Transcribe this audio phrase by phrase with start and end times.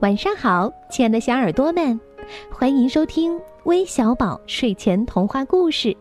[0.00, 2.00] 晚上好，亲爱的小耳朵们，
[2.50, 5.94] 欢迎收听微小宝睡前童话故事，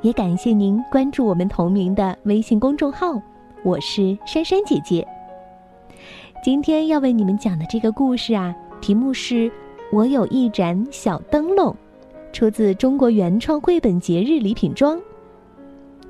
[0.00, 3.14] 也感谢您关注我们同名的微信公众号。
[3.62, 5.06] 我是珊珊姐姐。
[6.42, 9.48] 今天要为你们讲的这个故事啊，题目是
[9.92, 11.70] 《我有一盏小灯笼》，
[12.32, 15.00] 出自中国原创绘本节日礼品装。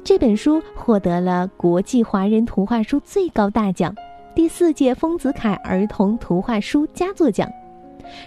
[0.03, 3.95] 这本书获得了国际华人图画书最高大奖。
[4.37, 7.51] 第四届丰子恺儿童图画书佳作奖，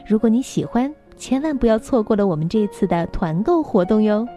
[0.07, 4.27] 如果你喜欢，千万不要错过了我们这次的团购活动哟！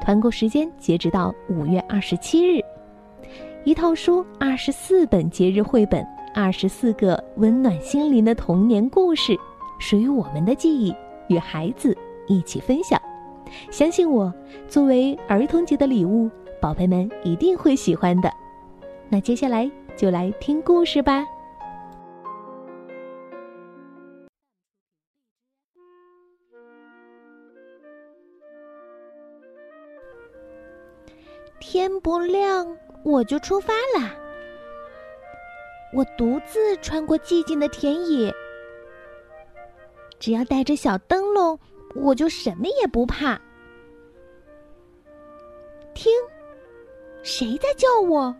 [0.00, 2.60] 团购时间截止到五月二十七日，
[3.62, 6.04] 一套书二十四本节日绘本，
[6.34, 9.36] 二十四个温暖心灵的童年故事，
[9.78, 10.92] 属于我们的记忆，
[11.28, 13.00] 与孩子一起分享。
[13.70, 14.34] 相信我，
[14.66, 16.28] 作为儿童节的礼物，
[16.60, 18.28] 宝贝们一定会喜欢的。
[19.08, 19.70] 那接下来。
[19.96, 21.24] 就来听故事吧。
[31.60, 34.14] 天不亮我就出发了。
[35.92, 38.34] 我独自穿过寂静的田野，
[40.18, 41.58] 只要带着小灯笼，
[41.94, 43.40] 我就什么也不怕。
[45.94, 46.12] 听，
[47.22, 48.34] 谁在叫我？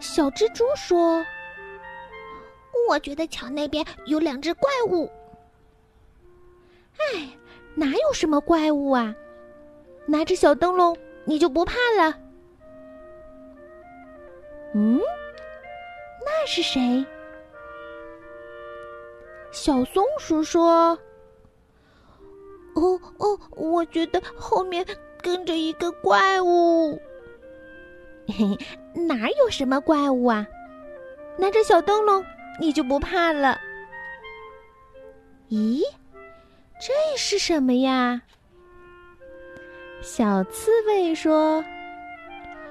[0.00, 1.24] 小蜘蛛说
[2.88, 5.10] ：“我觉得桥那边有两只怪物。”
[7.14, 7.28] 哎，
[7.74, 9.14] 哪有什么怪物啊？
[10.06, 12.18] 拿着小灯笼，你就不怕了？
[14.74, 15.00] 嗯，
[16.24, 17.04] 那是谁？
[19.52, 20.98] 小松鼠说
[22.74, 24.86] ：“哦哦，我觉得后面
[25.22, 27.00] 跟着一个怪物。”
[28.30, 28.58] 嘿，
[29.06, 30.46] 哪有什么怪物啊？
[31.38, 32.24] 拿着小灯笼，
[32.60, 33.58] 你就不怕了？
[35.48, 35.82] 咦，
[36.80, 38.22] 这是什么呀？
[40.02, 41.64] 小刺猬说：“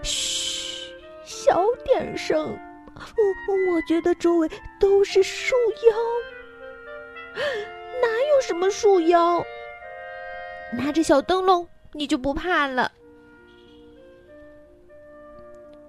[0.02, 0.92] 嘘，
[1.24, 2.58] 小点声。
[2.96, 4.50] 我我觉得周围
[4.80, 5.56] 都是树
[5.90, 5.98] 妖，
[8.02, 9.44] 哪有什么树妖？
[10.74, 12.92] 拿着小灯笼，你就不怕了？”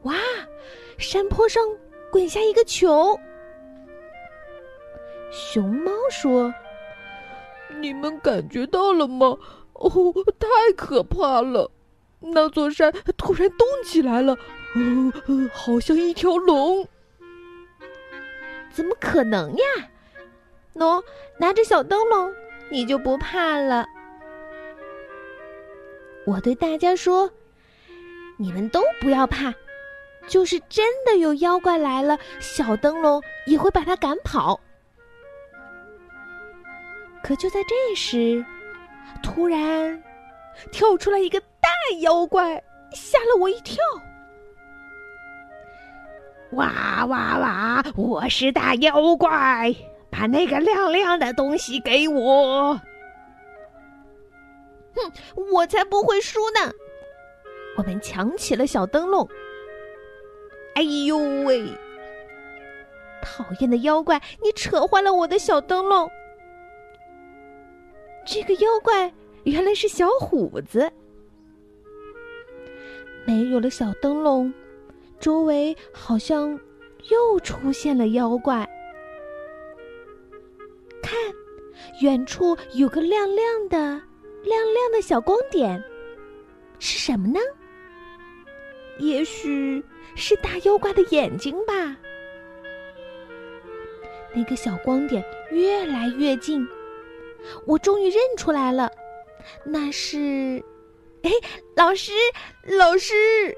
[0.02, 0.14] 哇，
[0.98, 1.62] 山坡上
[2.10, 3.18] 滚下一个球。
[5.30, 6.52] 熊猫说
[7.80, 9.36] ：“你们感觉到了吗？
[9.74, 9.90] 哦，
[10.38, 11.70] 太可怕了！
[12.18, 14.38] 那座山突然动起来了，哦，
[15.52, 16.86] 好像一条龙。
[18.72, 19.64] 怎么可能呀？
[20.74, 21.02] 喏，
[21.38, 22.32] 拿着小灯笼，
[22.70, 23.86] 你就不怕了？
[26.26, 27.30] 我对大家说：
[28.36, 29.54] 你们都不要怕。”
[30.28, 34.58] 就是真的有妖怪来了，小灯笼也会把它赶跑。
[37.22, 38.44] 可就在这时，
[39.22, 40.02] 突然
[40.72, 41.68] 跳出来一个大
[42.00, 43.76] 妖怪，吓了我一跳！
[46.52, 47.84] 哇哇哇！
[47.94, 49.74] 我是大妖怪，
[50.10, 52.74] 把那个亮亮的东西给我！
[54.94, 55.12] 哼，
[55.52, 56.72] 我才不会输呢！
[57.76, 59.28] 我们抢起了小灯笼。
[60.74, 61.66] 哎呦喂！
[63.22, 66.10] 讨厌的妖怪，你扯坏了我的小灯笼。
[68.26, 69.12] 这个妖怪
[69.44, 70.90] 原来是小虎子。
[73.26, 74.52] 没有了小灯笼，
[75.18, 76.58] 周围好像
[77.10, 78.68] 又出现了妖怪。
[81.02, 81.18] 看，
[82.02, 85.82] 远处有个亮亮的、亮亮的小光点，
[86.78, 87.38] 是什么呢？
[89.00, 89.82] 也许
[90.14, 91.96] 是大妖怪的眼睛吧。
[94.32, 96.66] 那个小光点越来越近，
[97.66, 98.90] 我终于认出来了，
[99.64, 100.62] 那是，
[101.22, 101.30] 哎，
[101.74, 102.12] 老师，
[102.78, 103.56] 老师，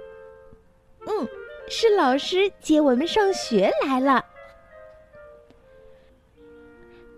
[1.07, 1.29] 嗯，
[1.69, 4.25] 是老师接我们上学来了。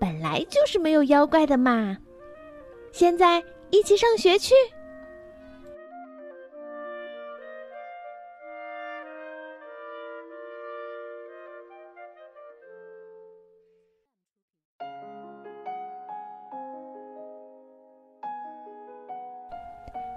[0.01, 1.97] 本来就是没有妖怪的嘛，
[2.91, 4.55] 现在一起上学去。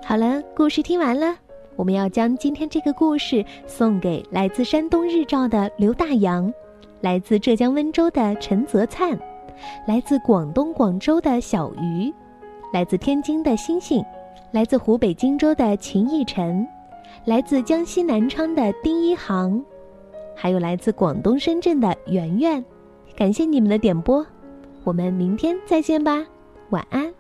[0.08, 1.36] 好了，故事听完了，
[1.76, 6.50] 我们要将今天这个故事送给来自山东日照的刘大洋，
[7.02, 9.20] 来自浙江温州的陈泽灿，
[9.86, 12.10] 来自广东广州的小鱼，
[12.72, 14.02] 来自天津的星星，
[14.52, 16.66] 来自湖北荆州的秦逸晨，
[17.26, 19.62] 来自江西南昌的丁一航，
[20.34, 22.64] 还有来自广东深圳的圆圆，
[23.14, 24.26] 感谢你们的点播，
[24.86, 26.26] 我们明天再见吧，
[26.70, 27.14] 晚安。